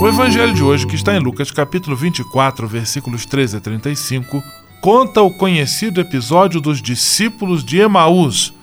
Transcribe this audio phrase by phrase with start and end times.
[0.00, 4.40] O evangelho de hoje, que está em Lucas capítulo 24, versículos 13 a 35,
[4.80, 8.54] conta o conhecido episódio dos discípulos de Emaús.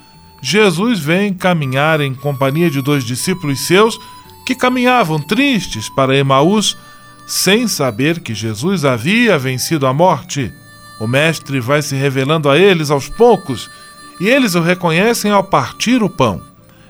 [0.41, 3.99] Jesus vem caminhar em companhia de dois discípulos seus
[4.45, 6.77] que caminhavam tristes para Emaús,
[7.27, 10.53] sem saber que Jesus havia vencido a morte.
[11.01, 13.69] O Mestre vai se revelando a eles aos poucos
[14.21, 16.41] e eles o reconhecem ao partir o pão.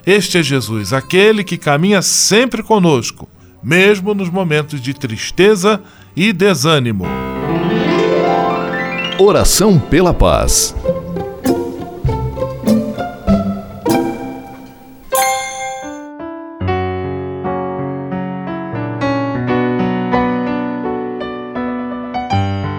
[0.06, 3.28] Este é Jesus, aquele que caminha sempre conosco
[3.66, 5.82] mesmo nos momentos de tristeza
[6.14, 7.04] e desânimo.
[9.18, 10.72] Oração pela paz.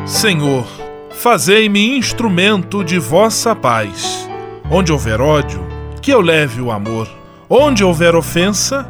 [0.06, 0.66] Senhor,
[1.12, 4.30] fazei-me instrumento de vossa paz.
[4.72, 5.68] Onde houver ódio,
[6.02, 7.10] que eu leve o amor.
[7.50, 8.90] Onde houver ofensa,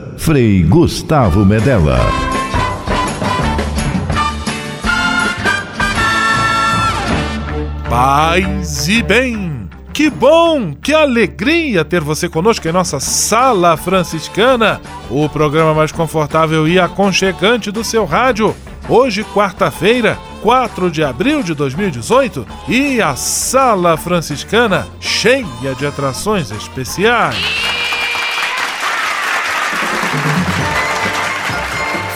[0.21, 1.97] Frei Gustavo Medella.
[7.89, 9.67] Paz e bem!
[9.91, 16.67] Que bom, que alegria ter você conosco em nossa Sala Franciscana, o programa mais confortável
[16.67, 18.55] e aconchegante do seu rádio.
[18.87, 27.70] Hoje, quarta-feira, 4 de abril de 2018, e a Sala Franciscana cheia de atrações especiais.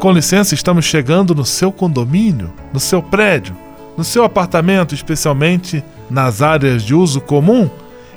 [0.00, 3.56] Com licença, estamos chegando no seu condomínio, no seu prédio,
[3.96, 7.68] no seu apartamento, especialmente nas áreas de uso comum,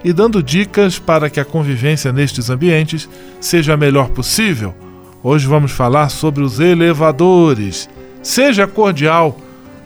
[0.03, 3.09] e dando dicas para que a convivência nestes ambientes
[3.39, 4.75] seja a melhor possível.
[5.23, 7.89] Hoje vamos falar sobre os elevadores.
[8.21, 9.37] Seja cordial,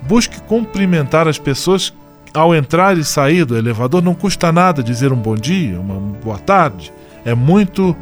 [0.02, 1.94] busque cumprimentar as pessoas
[2.34, 4.04] ao entrar e sair do elevador.
[4.04, 6.92] Não custa nada dizer um bom dia, uma boa tarde.
[7.24, 7.96] É muito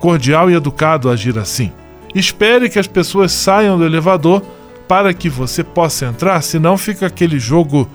[0.00, 1.72] cordial e educado agir assim.
[2.14, 4.42] Espere que as pessoas saiam do elevador
[4.88, 7.88] para que você possa entrar, senão fica aquele jogo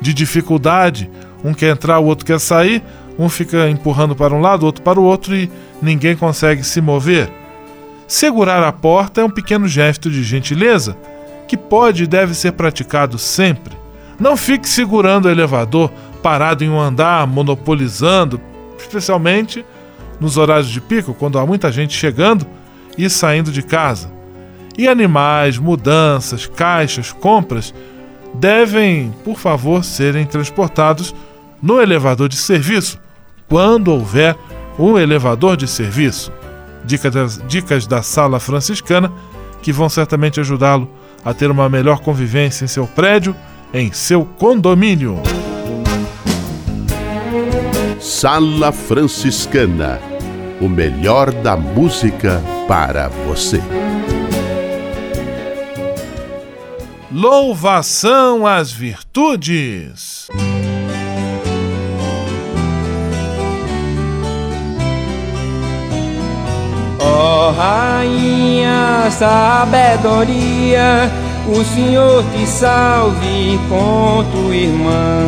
[0.00, 1.10] de dificuldade.
[1.44, 2.82] Um quer entrar, o outro quer sair,
[3.18, 5.50] um fica empurrando para um lado, outro para o outro e
[5.82, 7.30] ninguém consegue se mover.
[8.06, 10.96] Segurar a porta é um pequeno gesto de gentileza
[11.46, 13.76] que pode e deve ser praticado sempre.
[14.18, 15.90] Não fique segurando o elevador
[16.22, 18.40] parado em um andar, monopolizando,
[18.78, 19.64] especialmente
[20.20, 22.46] nos horários de pico, quando há muita gente chegando
[22.98, 24.10] e saindo de casa.
[24.76, 27.72] E animais, mudanças, caixas, compras
[28.34, 31.14] devem, por favor, serem transportados
[31.62, 32.98] no elevador de serviço,
[33.48, 34.36] quando houver
[34.78, 36.32] um elevador de serviço.
[36.84, 39.10] Dicas, das, dicas da sala franciscana
[39.62, 40.90] que vão certamente ajudá-lo
[41.24, 43.34] a ter uma melhor convivência em seu prédio,
[43.72, 45.20] em seu condomínio.
[48.00, 50.00] Sala Franciscana
[50.60, 53.60] o melhor da música para você.
[57.10, 60.28] Louvação às virtudes.
[67.00, 71.10] Ó oh, Rainha Sabedoria,
[71.48, 75.22] o Senhor te salve com tua irmã,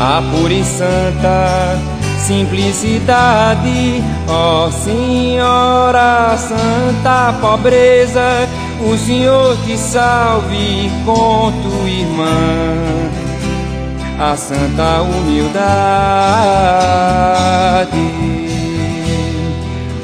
[0.00, 8.48] a pura e santa simplicidade, ó Senhora Santa Pobreza,
[8.80, 12.26] o Senhor te salve com tua irmã,
[14.18, 15.50] a santa humildade.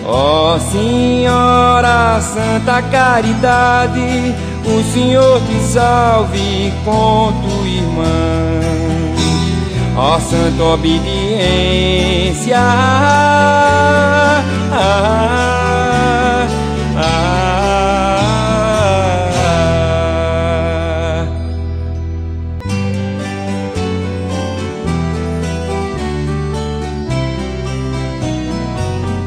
[0.08, 4.34] Ó Senhora Santa Caridade,
[4.64, 8.55] o Senhor te salve com tua irmã
[9.96, 12.58] ó santa obediência.
[12.58, 16.46] Ah, ah,
[16.96, 17.26] ah,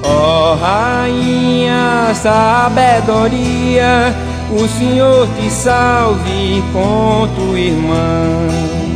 [0.04, 3.94] ó Rainha Sabedoria,
[4.52, 8.89] o Senhor te salve com tua irmã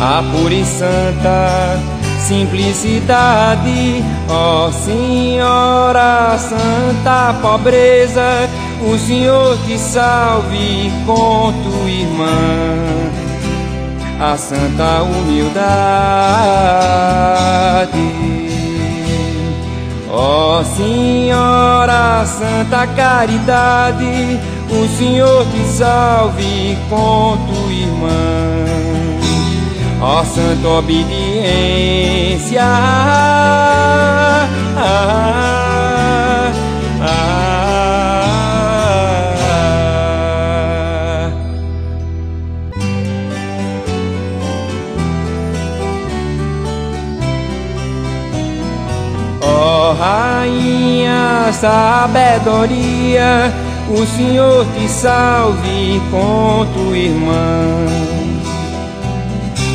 [0.00, 1.76] a pura e santa
[2.20, 8.48] simplicidade, ó Senhora Santa Pobreza,
[8.80, 12.26] o Senhor te salve com tua irmã,
[14.20, 15.48] a santa humildade.
[20.10, 24.38] Ó Senhora Santa Caridade,
[24.70, 28.57] o Senhor te salve com tua irmã
[30.00, 32.62] ó santa obediência.
[32.62, 36.52] Ah, ah,
[37.02, 37.58] ah,
[49.42, 53.52] ó Rainha sabedoria,
[53.90, 58.17] o Senhor te salve com tua irmã.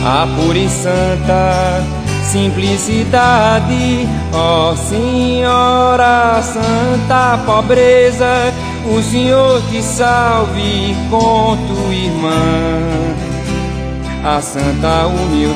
[0.05, 1.81] A pura e santa
[2.29, 8.53] simplicidade, ó Senhora Santa Pobreza,
[8.85, 12.33] o Senhor te salve com tua irmã.
[14.25, 15.53] A santa humildade,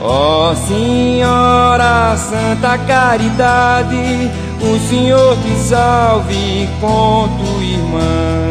[0.00, 4.30] ó Senhora Santa Caridade,
[4.60, 8.49] o Senhor te salve com tua irmã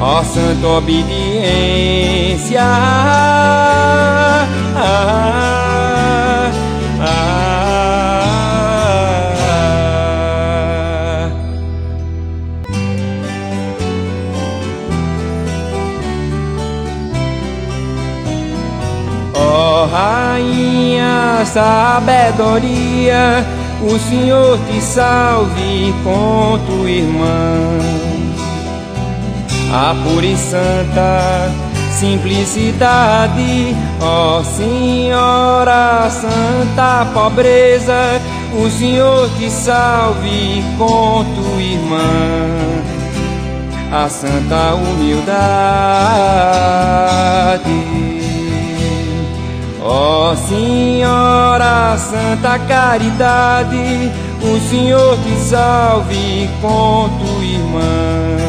[0.00, 2.62] ó santa obediência.
[2.62, 6.50] Ah, ah,
[7.00, 7.30] ah,
[19.34, 23.24] ó rainha sabedoria,
[23.82, 28.17] o Senhor te salve com tua irmã
[29.72, 31.50] a pura e santa
[31.90, 38.20] simplicidade, ó Senhora Santa Pobreza,
[38.54, 41.98] o Senhor te salve com tua irmã,
[43.92, 45.28] a santa humildade.
[49.82, 58.47] Ó Senhora Santa Caridade, o Senhor te salve com tua irmã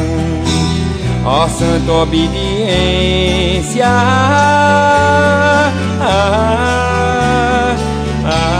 [1.24, 3.86] ó santa obediência.
[3.86, 7.76] Ah, ah,
[8.24, 8.56] ah,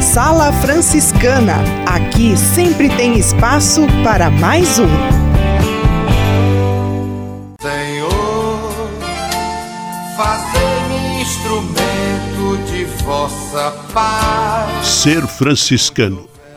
[0.00, 1.56] Sala Franciscana.
[1.86, 4.88] Aqui sempre tem espaço para mais um.
[7.60, 8.88] Senhor,
[10.16, 14.86] fazei-me instrumento de vossa paz.
[14.86, 16.33] Ser franciscano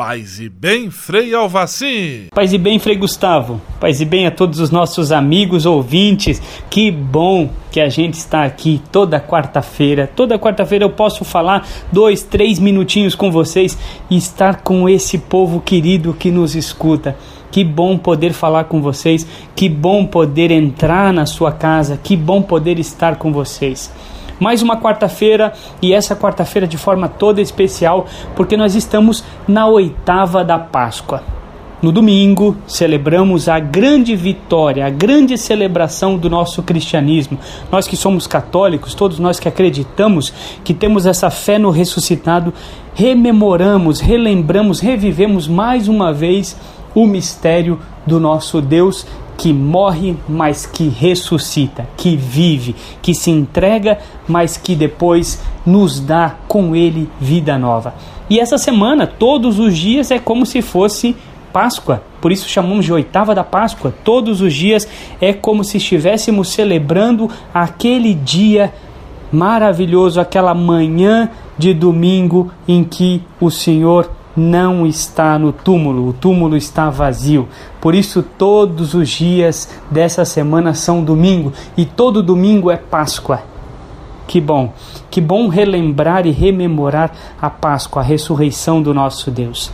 [0.00, 2.28] Paz e bem, Frei Alvaci.
[2.34, 3.60] Paz e bem, Frei Gustavo.
[3.78, 6.40] Paz e bem a todos os nossos amigos ouvintes.
[6.70, 10.10] Que bom que a gente está aqui toda quarta-feira.
[10.16, 13.76] Toda quarta-feira eu posso falar dois, três minutinhos com vocês
[14.08, 17.14] e estar com esse povo querido que nos escuta.
[17.50, 22.40] Que bom poder falar com vocês, que bom poder entrar na sua casa, que bom
[22.40, 23.90] poder estar com vocês
[24.40, 30.42] mais uma quarta-feira e essa quarta-feira de forma toda especial, porque nós estamos na oitava
[30.42, 31.22] da Páscoa.
[31.82, 37.38] No domingo, celebramos a grande vitória, a grande celebração do nosso cristianismo.
[37.72, 40.30] Nós que somos católicos, todos nós que acreditamos
[40.62, 42.52] que temos essa fé no ressuscitado,
[42.94, 46.54] rememoramos, relembramos, revivemos mais uma vez
[46.94, 49.06] o mistério do nosso Deus
[49.36, 56.36] que morre, mas que ressuscita, que vive, que se entrega, mas que depois nos dá
[56.46, 57.94] com ele vida nova.
[58.28, 61.16] E essa semana, todos os dias, é como se fosse
[61.52, 63.92] Páscoa, por isso chamamos de oitava da Páscoa.
[64.04, 64.86] Todos os dias
[65.20, 68.72] é como se estivéssemos celebrando aquele dia
[69.32, 76.56] maravilhoso, aquela manhã de domingo em que o Senhor não está no túmulo, o túmulo
[76.56, 77.48] está vazio.
[77.80, 83.42] Por isso, todos os dias dessa semana são domingo e todo domingo é Páscoa.
[84.26, 84.72] Que bom,
[85.10, 89.72] que bom relembrar e rememorar a Páscoa, a ressurreição do nosso Deus.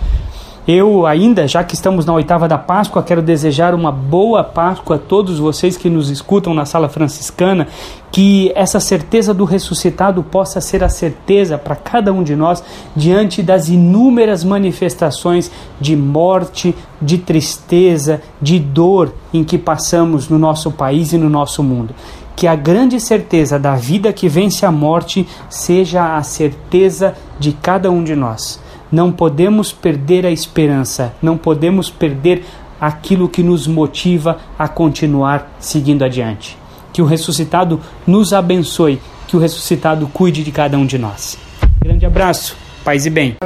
[0.67, 4.99] Eu ainda, já que estamos na oitava da Páscoa, quero desejar uma boa Páscoa a
[4.99, 7.69] todos vocês que nos escutam na sala franciscana,
[8.11, 12.65] que essa certeza do ressuscitado possa ser a certeza para cada um de nós
[12.97, 20.73] diante das inúmeras manifestações de morte, de tristeza, de dor em que passamos no nosso
[20.73, 21.95] país e no nosso mundo
[22.35, 27.91] que a grande certeza da vida que vence a morte seja a certeza de cada
[27.91, 28.61] um de nós.
[28.91, 32.45] Não podemos perder a esperança, não podemos perder
[32.81, 36.57] aquilo que nos motiva a continuar seguindo adiante.
[36.93, 41.39] Que o ressuscitado nos abençoe, que o ressuscitado cuide de cada um de nós.
[41.83, 43.37] Grande abraço, paz e bem.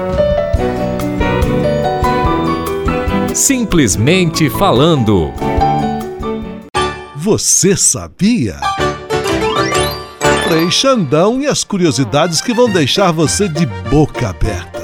[3.34, 5.30] Simplesmente falando.
[7.16, 8.56] Você sabia?
[10.48, 14.79] Frei Xandão e as curiosidades que vão deixar você de boca aberta.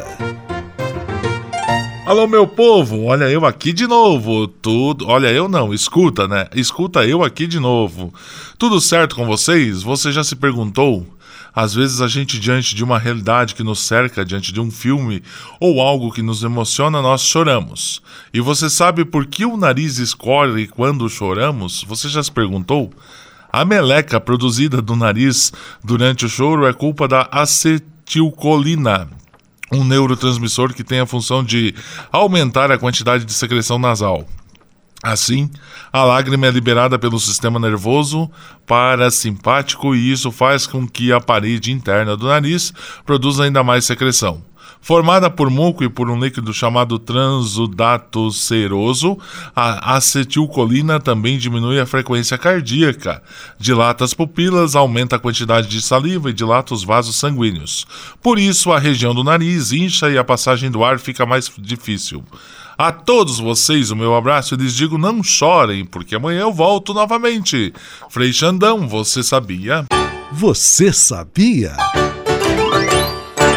[2.06, 4.46] Alô, meu povo, olha eu aqui de novo.
[4.46, 5.08] Tudo.
[5.08, 6.46] Olha eu não, escuta, né?
[6.54, 8.14] Escuta eu aqui de novo.
[8.56, 9.82] Tudo certo com vocês?
[9.82, 11.04] Você já se perguntou?
[11.52, 15.20] Às vezes a gente, diante de uma realidade que nos cerca, diante de um filme
[15.58, 18.00] ou algo que nos emociona, nós choramos.
[18.32, 21.82] E você sabe por que o nariz escorre quando choramos?
[21.88, 22.92] Você já se perguntou?
[23.52, 29.08] A meleca produzida do nariz durante o choro é culpa da acetilcolina,
[29.72, 31.74] um neurotransmissor que tem a função de
[32.12, 34.26] aumentar a quantidade de secreção nasal.
[35.02, 35.50] Assim,
[35.92, 38.30] a lágrima é liberada pelo sistema nervoso
[38.66, 42.72] parasimpático e isso faz com que a parede interna do nariz
[43.04, 44.42] produza ainda mais secreção.
[44.80, 49.19] Formada por muco e por um líquido chamado transudato seroso,
[49.54, 53.23] a acetilcolina também diminui a frequência cardíaca,
[53.58, 57.86] dilata as pupilas, aumenta a quantidade de saliva e dilata os vasos sanguíneos.
[58.23, 62.23] Por isso, a região do nariz incha e a passagem do ar fica mais difícil.
[62.78, 66.93] A todos vocês, o meu abraço e lhes digo: não chorem, porque amanhã eu volto
[66.93, 67.73] novamente.
[68.10, 69.86] Frei Xandão, você sabia?
[70.30, 71.75] Você sabia?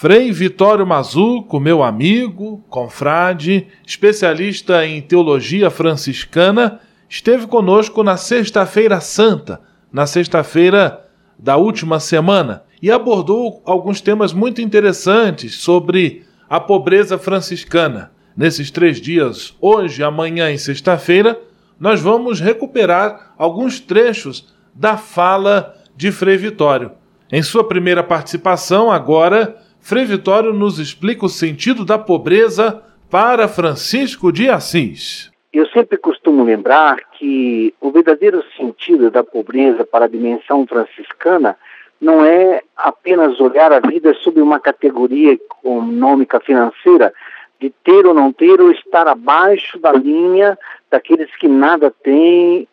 [0.00, 9.60] Frei Vitório Mazuco, meu amigo, confrade, especialista em teologia franciscana, esteve conosco na Sexta-feira Santa,
[9.92, 11.04] na sexta-feira
[11.36, 18.12] da última semana, e abordou alguns temas muito interessantes sobre a pobreza franciscana.
[18.36, 21.40] Nesses três dias, hoje, amanhã e sexta-feira,
[21.76, 26.92] nós vamos recuperar alguns trechos da fala de Frei Vitório.
[27.32, 34.30] Em sua primeira participação, agora Frei Vitório nos explica o sentido da pobreza para Francisco
[34.30, 35.32] de Assis.
[35.50, 41.56] Eu sempre costumo lembrar que o verdadeiro sentido da pobreza para a dimensão franciscana
[41.98, 47.10] não é apenas olhar a vida sob uma categoria econômica financeira,
[47.58, 50.58] de ter ou não ter, ou estar abaixo da linha
[50.90, 52.68] daqueles que nada têm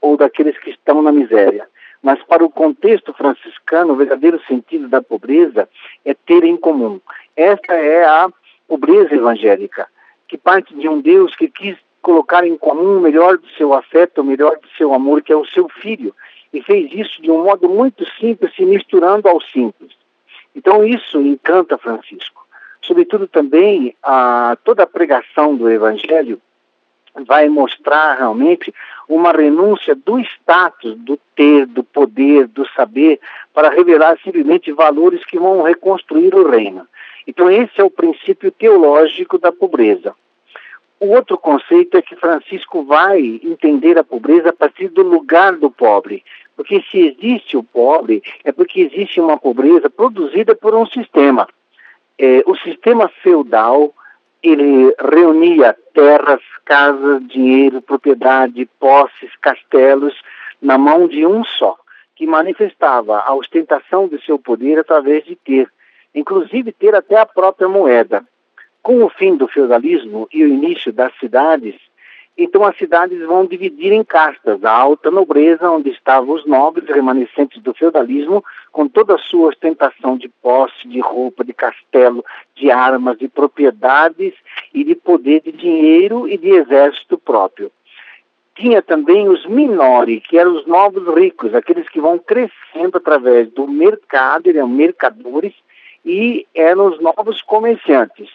[0.00, 1.68] ou daqueles que estão na miséria.
[2.04, 5.66] Mas para o contexto franciscano, o verdadeiro sentido da pobreza
[6.04, 7.00] é ter em comum.
[7.34, 8.28] Esta é a
[8.68, 9.88] pobreza evangélica,
[10.28, 14.20] que parte de um Deus que quis colocar em comum o melhor do seu afeto,
[14.20, 16.14] o melhor do seu amor, que é o seu filho,
[16.52, 19.92] e fez isso de um modo muito simples, se misturando ao simples.
[20.54, 22.46] Então isso encanta Francisco.
[22.82, 26.38] Sobretudo também a toda a pregação do evangelho
[27.26, 28.74] vai mostrar realmente
[29.08, 33.20] uma renúncia do status, do ter, do poder, do saber,
[33.52, 36.86] para revelar simplesmente valores que vão reconstruir o reino.
[37.26, 40.14] Então, esse é o princípio teológico da pobreza.
[41.00, 45.70] O outro conceito é que Francisco vai entender a pobreza a partir do lugar do
[45.70, 46.24] pobre.
[46.56, 51.48] Porque se existe o pobre, é porque existe uma pobreza produzida por um sistema.
[52.18, 53.92] É, o sistema feudal
[54.44, 60.14] ele reunia terras, casas, dinheiro, propriedade, posses, castelos
[60.60, 61.76] na mão de um só,
[62.14, 65.68] que manifestava a ostentação de seu poder através de ter,
[66.14, 68.22] inclusive ter até a própria moeda.
[68.82, 71.74] Com o fim do feudalismo e o início das cidades,
[72.36, 74.64] então as cidades vão dividir em castas.
[74.64, 80.16] A alta nobreza, onde estavam os nobres remanescentes do feudalismo, com toda a sua ostentação
[80.16, 82.24] de posse, de roupa, de castelo,
[82.56, 84.34] de armas, de propriedades
[84.72, 87.70] e de poder de dinheiro e de exército próprio.
[88.56, 93.66] Tinha também os minori, que eram os novos ricos, aqueles que vão crescendo através do
[93.66, 95.52] mercado, eram mercadores,
[96.04, 98.28] e eram os novos comerciantes.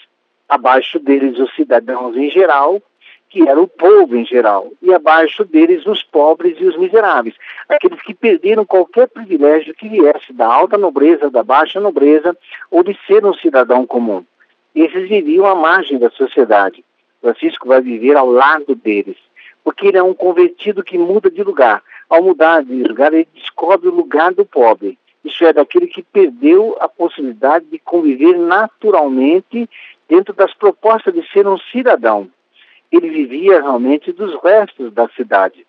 [0.48, 2.82] Abaixo deles, os cidadãos em geral,
[3.30, 7.36] que era o povo em geral, e abaixo deles os pobres e os miseráveis,
[7.70, 12.36] aqueles que perderam qualquer privilégio que viesse da alta nobreza, da baixa nobreza
[12.72, 14.26] ou de ser um cidadão comum.
[14.74, 16.84] Esses viviam à margem da sociedade.
[17.22, 19.18] Francisco vai viver ao lado deles,
[19.64, 21.84] porque ele é um convertido que muda de lugar.
[22.10, 24.98] Ao mudar de lugar, ele descobre o lugar do pobre.
[25.24, 29.70] Isso é, daquele que perdeu a possibilidade de conviver naturalmente
[30.08, 32.32] dentro das propostas de ser um cidadão
[32.92, 35.66] ele vivia realmente dos restos da cidade.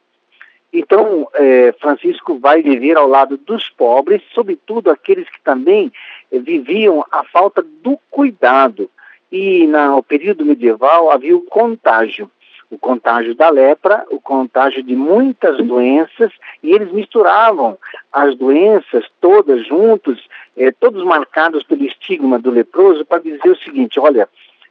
[0.72, 5.92] Então, é, Francisco vai viver ao lado dos pobres, sobretudo aqueles que também
[6.30, 8.88] é, viviam a falta do cuidado.
[9.32, 12.30] E no período medieval havia o contágio,
[12.70, 17.76] o contágio da lepra, o contágio de muitas doenças, e eles misturavam
[18.12, 20.20] as doenças todas juntos,
[20.56, 24.28] é, todos marcados pelo estigma do leproso, para dizer o seguinte: olha,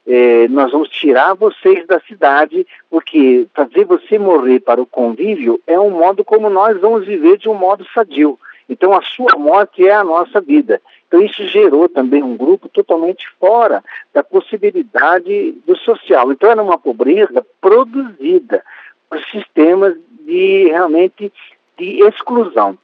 [0.08, 5.80] é, nós vamos tirar vocês da cidade, porque fazer você morrer para o convívio é
[5.80, 8.40] um modo como nós vamos viver de um modo sadio.
[8.68, 10.82] Então a sua morte é a nossa vida.
[11.08, 13.84] Então isso gerou também um grupo totalmente fora
[14.14, 16.32] da possibilidade do social.
[16.32, 18.64] Então era uma pobreza produzida
[19.10, 21.34] por sistemas de realmente
[21.78, 22.78] de exclusão.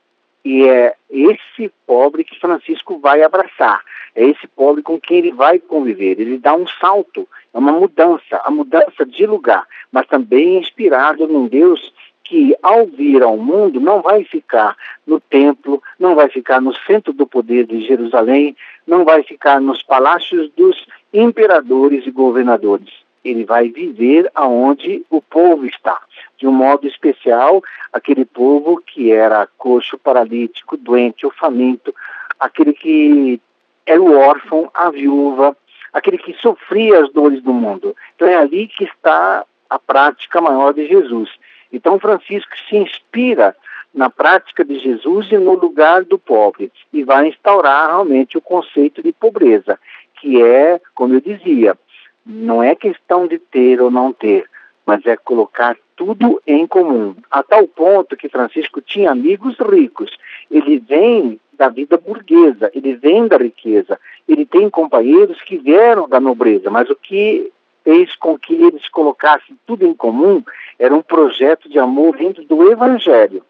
[0.45, 3.81] E é esse pobre que Francisco vai abraçar.
[4.13, 6.19] É esse pobre com quem ele vai conviver.
[6.19, 11.47] Ele dá um salto, é uma mudança, a mudança de lugar, mas também inspirado num
[11.47, 11.91] Deus
[12.23, 17.11] que, ao vir ao mundo, não vai ficar no templo, não vai ficar no centro
[17.11, 18.55] do poder de Jerusalém,
[18.85, 22.93] não vai ficar nos palácios dos imperadores e governadores.
[23.23, 25.99] Ele vai viver aonde o povo está
[26.37, 31.93] de um modo especial aquele povo que era coxo, paralítico, doente ou faminto,
[32.39, 33.39] aquele que
[33.85, 35.55] era o órfão, a viúva,
[35.93, 37.95] aquele que sofria as dores do mundo.
[38.15, 41.29] Então é ali que está a prática maior de Jesus.
[41.71, 43.55] Então Francisco se inspira
[43.93, 49.01] na prática de Jesus e no lugar do pobre e vai instaurar realmente o conceito
[49.01, 49.79] de pobreza,
[50.19, 51.77] que é, como eu dizia,
[52.25, 54.49] não é questão de ter ou não ter,
[54.85, 57.15] mas é colocar tudo em comum.
[57.31, 60.11] A tal ponto que Francisco tinha amigos ricos.
[60.49, 66.19] Ele vem da vida burguesa, ele vem da riqueza, ele tem companheiros que vieram da
[66.19, 67.51] nobreza, mas o que
[67.83, 70.43] fez com que eles colocassem tudo em comum
[70.77, 73.43] era um projeto de amor dentro do Evangelho.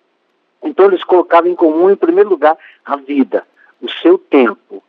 [0.61, 3.45] Então eles colocavam em comum, em primeiro lugar, a vida,
[3.81, 4.83] o seu tempo,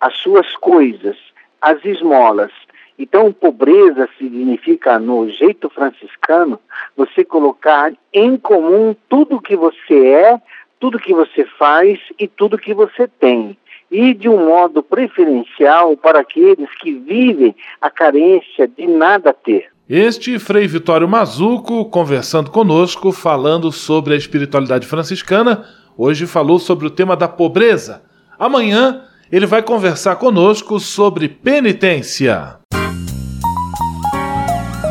[0.00, 1.16] as suas coisas,
[1.60, 2.52] as esmolas.
[2.98, 6.58] Então, pobreza significa, no jeito franciscano,
[6.96, 10.40] você colocar em comum tudo que você é,
[10.80, 13.56] tudo que você faz e tudo que você tem.
[13.90, 19.68] E de um modo preferencial para aqueles que vivem a carência de nada ter.
[19.88, 25.64] Este Frei Vitório Mazuco conversando conosco, falando sobre a espiritualidade franciscana.
[25.96, 28.02] Hoje falou sobre o tema da pobreza.
[28.38, 32.58] Amanhã ele vai conversar conosco sobre penitência.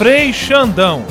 [0.00, 1.04] Frei Xandão,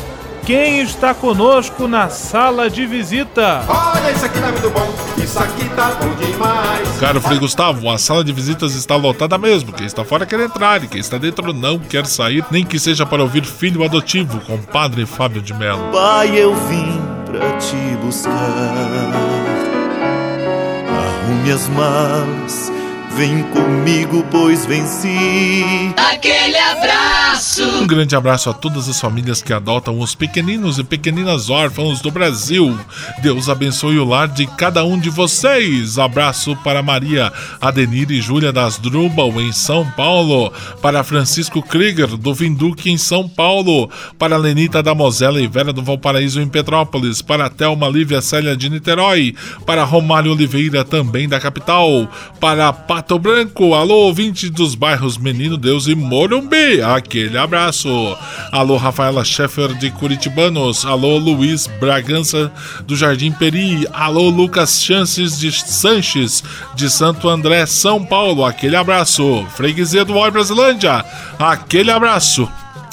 [0.47, 3.63] quem está conosco na sala de visita?
[3.67, 6.97] Olha, isso aqui tá muito bom, isso aqui tá bom demais.
[6.99, 9.71] Caro Frei Gustavo, a sala de visitas está lotada mesmo.
[9.73, 13.05] Quem está fora quer entrar e quem está dentro não quer sair, nem que seja
[13.05, 15.91] para ouvir filho adotivo com o padre Fábio de Mello.
[15.91, 18.33] Pai, eu vim pra te buscar.
[20.97, 22.71] Arrume as malas,
[23.19, 25.93] vem comigo, pois venci.
[25.97, 27.63] Aquele abraço!
[27.81, 32.09] Um grande abraço a todas as famílias que adotam os pequeninos e pequeninas órfãos do
[32.11, 32.79] Brasil.
[33.21, 35.99] Deus abençoe o lar de cada um de vocês.
[35.99, 37.29] Abraço para Maria
[37.59, 40.53] Adenir e Júlia das Drubal, em São Paulo.
[40.81, 43.89] Para Francisco Krieger, do Vinduque, em São Paulo.
[44.17, 47.21] Para Lenita da Mosela e Vera do Valparaíso, em Petrópolis.
[47.21, 49.35] Para Thelma Lívia Célia de Niterói.
[49.65, 52.07] Para Romário Oliveira, também da capital.
[52.39, 52.71] Para
[53.09, 56.79] Pato Branco, alô, ouvinte dos bairros Menino Deus e Morumbi.
[56.79, 57.89] Aquele abraço.
[58.51, 60.85] Alô, Rafaela Scheffer de Curitibanos.
[60.85, 62.51] Alô, Luiz Bragança
[62.85, 63.87] do Jardim Peri.
[63.91, 66.43] Alô, Lucas Chances de Sanches
[66.75, 68.45] de Santo André, São Paulo.
[68.45, 69.43] Aquele abraço.
[69.55, 71.03] Freguesia do Oi Brasilândia.
[71.39, 72.47] Aquele abraço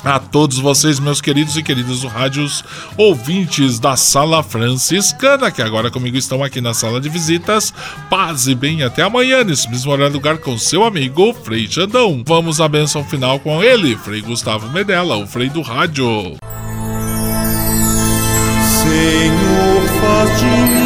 [0.07, 2.63] a todos vocês, meus queridos e queridas do rádios
[2.97, 7.75] ouvintes da Sala Franciscana, que agora comigo estão aqui na sala de visitas.
[8.09, 12.23] Paz e bem, até amanhã, nesse mesmo horário lugar, com seu amigo Frei Xandão.
[12.25, 16.37] Vamos à benção final com ele, Frei Gustavo Medella, o Frei do Rádio.
[18.63, 20.86] Senhor, faz de mim